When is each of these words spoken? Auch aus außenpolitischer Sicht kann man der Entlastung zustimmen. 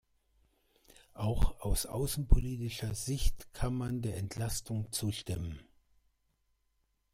Auch 1.13 1.59
aus 1.61 1.85
außenpolitischer 1.85 2.95
Sicht 2.95 3.53
kann 3.53 3.75
man 3.75 4.01
der 4.01 4.17
Entlastung 4.17 4.91
zustimmen. 4.91 5.59